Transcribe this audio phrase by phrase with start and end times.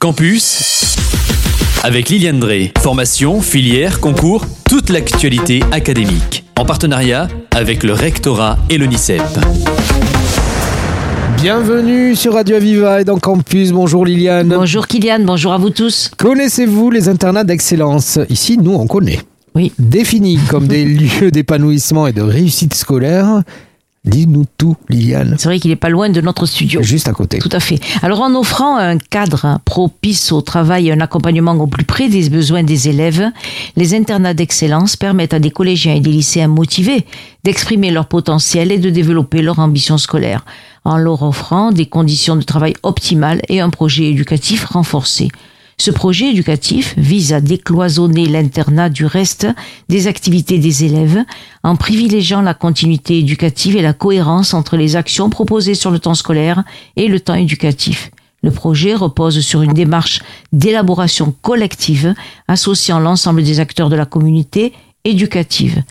[0.00, 0.94] Campus
[1.82, 2.72] avec Liliane Drey.
[2.78, 6.44] Formation, filière, concours, toute l'actualité académique.
[6.56, 9.20] En partenariat avec le rectorat et l'ONICEP.
[11.42, 13.72] Bienvenue sur Radio Aviva et dans Campus.
[13.72, 14.50] Bonjour Liliane.
[14.50, 16.12] Bonjour Kylian, bonjour à vous tous.
[16.16, 18.20] Connaissez-vous les internats d'excellence?
[18.28, 19.18] Ici, nous, on connaît.
[19.56, 19.72] Oui.
[19.80, 23.42] Définis comme des lieux d'épanouissement et de réussite scolaire,
[24.08, 25.36] Dis-nous tout, Liliane.
[25.38, 26.82] C'est vrai qu'il n'est pas loin de notre studio.
[26.82, 27.38] Juste à côté.
[27.38, 27.78] Tout à fait.
[28.02, 32.30] Alors en offrant un cadre propice au travail et un accompagnement au plus près des
[32.30, 33.30] besoins des élèves,
[33.76, 37.04] les internats d'excellence permettent à des collégiens et des lycéens motivés
[37.44, 40.44] d'exprimer leur potentiel et de développer leur ambition scolaire,
[40.84, 45.28] en leur offrant des conditions de travail optimales et un projet éducatif renforcé.
[45.80, 49.46] Ce projet éducatif vise à décloisonner l'internat du reste
[49.88, 51.24] des activités des élèves
[51.62, 56.14] en privilégiant la continuité éducative et la cohérence entre les actions proposées sur le temps
[56.14, 56.64] scolaire
[56.96, 58.10] et le temps éducatif.
[58.42, 60.20] Le projet repose sur une démarche
[60.52, 62.14] d'élaboration collective
[62.48, 64.72] associant l'ensemble des acteurs de la communauté
[65.04, 65.82] éducative.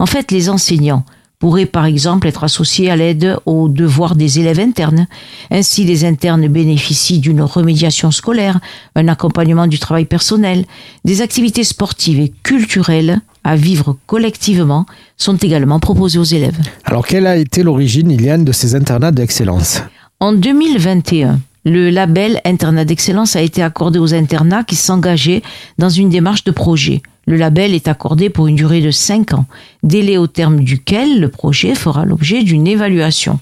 [0.00, 1.04] En fait, les enseignants,
[1.38, 5.06] pourrait par exemple être associé à l'aide aux devoirs des élèves internes.
[5.50, 8.60] Ainsi, les internes bénéficient d'une remédiation scolaire,
[8.94, 10.64] un accompagnement du travail personnel,
[11.04, 16.58] des activités sportives et culturelles à vivre collectivement sont également proposées aux élèves.
[16.84, 19.82] Alors, quelle a été l'origine, Iliane, de ces internats d'excellence?
[20.18, 25.42] En 2021, le label Internat d'excellence a été accordé aux internats qui s'engageaient
[25.78, 27.02] dans une démarche de projet.
[27.26, 29.46] Le label est accordé pour une durée de 5 ans,
[29.82, 33.40] délai au terme duquel le projet fera l'objet d'une évaluation.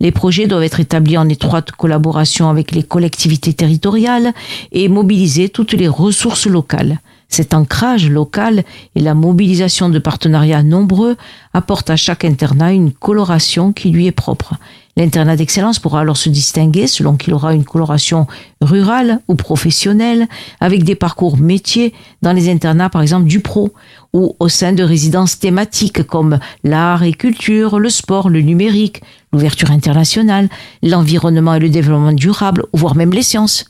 [0.00, 4.34] Les projets doivent être établis en étroite collaboration avec les collectivités territoriales
[4.72, 6.98] et mobiliser toutes les ressources locales.
[7.28, 11.16] Cet ancrage local et la mobilisation de partenariats nombreux
[11.54, 14.56] apportent à chaque internat une coloration qui lui est propre.
[14.96, 18.26] L'internat d'excellence pourra alors se distinguer selon qu'il aura une coloration
[18.60, 20.28] rurale ou professionnelle,
[20.60, 23.72] avec des parcours métiers dans les internats par exemple du pro,
[24.12, 29.02] ou au sein de résidences thématiques comme l'art et culture, le sport, le numérique,
[29.32, 30.50] l'ouverture internationale,
[30.82, 33.64] l'environnement et le développement durable, voire même les sciences.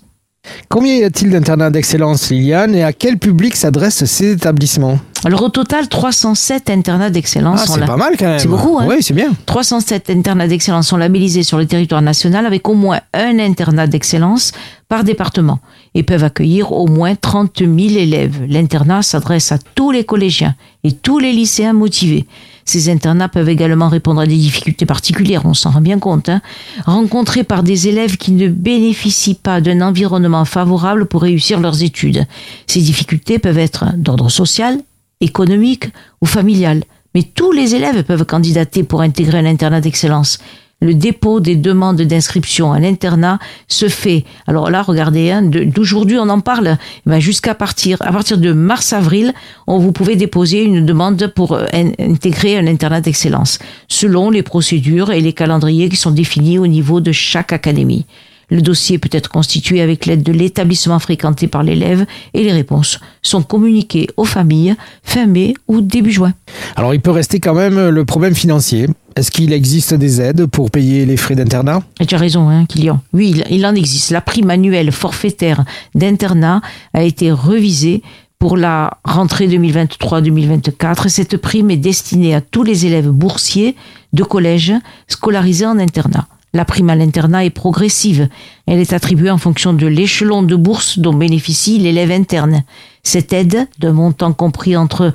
[0.69, 4.99] Combien y a-t-il d'internats d'excellence, Liliane, et à quel public s'adressent ces établissements?
[5.25, 8.39] Alors au total, 307 internats d'excellence ah, C'est pas mal quand même.
[8.39, 9.31] C'est beaucoup, hein Oui, c'est bien.
[9.47, 14.53] 307 internats d'excellence sont labellisés sur le territoire national avec au moins un internat d'excellence
[14.89, 15.61] par département
[15.95, 18.45] et peuvent accueillir au moins 30 000 élèves.
[18.49, 22.27] L'internat s'adresse à tous les collégiens et tous les lycéens motivés.
[22.65, 26.41] Ces internats peuvent également répondre à des difficultés particulières, on s'en rend bien compte, hein,
[26.85, 32.27] rencontrées par des élèves qui ne bénéficient pas d'un environnement favorable pour réussir leurs études.
[32.67, 34.79] Ces difficultés peuvent être d'ordre social,
[35.23, 35.87] économique
[36.21, 36.85] ou familial.
[37.15, 40.39] Mais tous les élèves peuvent candidater pour intégrer un internat d'excellence
[40.83, 43.39] le dépôt des demandes d'inscription à l'internat
[43.69, 44.25] se fait.
[44.47, 48.53] Alors là, regardez, hein, d'aujourd'hui on en parle, eh ben jusqu'à partir à partir de
[48.53, 49.33] mars-avril,
[49.67, 51.67] vous pouvez déposer une demande pour euh,
[51.99, 57.01] intégrer un internat d'excellence, selon les procédures et les calendriers qui sont définis au niveau
[57.01, 58.05] de chaque académie.
[58.51, 63.01] Le dossier peut être constitué avec l'aide de l'établissement fréquenté par l'élève et les réponses
[63.23, 66.33] sont communiquées aux familles fin mai ou début juin.
[66.77, 68.89] Alors il peut rester quand même le problème financier.
[69.17, 71.83] Est-ce qu'il existe des aides pour payer les frais d'internat?
[72.07, 73.01] Tu as raison, hein, Kylian.
[73.13, 74.11] Oui, il, en existe.
[74.11, 75.65] La prime annuelle forfaitaire
[75.95, 76.63] d'internat
[76.95, 78.03] a été revisée
[78.39, 81.09] pour la rentrée 2023-2024.
[81.09, 83.77] Cette prime est destinée à tous les élèves boursiers
[84.13, 84.73] de collège
[85.09, 86.27] scolarisés en internat.
[86.55, 88.29] La prime à l'internat est progressive.
[88.67, 92.65] Elle est attribuée en fonction de l'échelon de bourse dont bénéficie l'élève interne.
[93.03, 95.13] Cette aide, d'un montant compris entre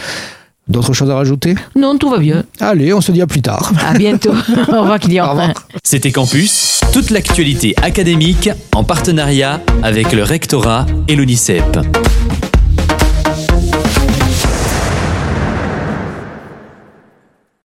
[0.69, 1.55] D'autres choses à rajouter?
[1.75, 2.43] Non, tout va bien.
[2.59, 3.73] Allez, on se dit à plus tard.
[3.85, 4.29] À bientôt.
[4.71, 5.53] Au revoir, Kylian.
[5.83, 11.79] C'était Campus, toute l'actualité académique en partenariat avec le rectorat et l'ONICEP.